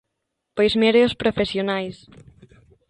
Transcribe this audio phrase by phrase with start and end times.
[0.55, 1.95] Pois, mire, os profesionais.